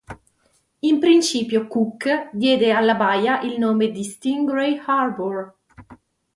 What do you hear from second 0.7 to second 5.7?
In principio Cook diede alla baia il nome di "Stingray Harbour".